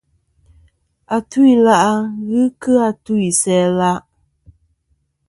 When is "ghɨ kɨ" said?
2.29-2.71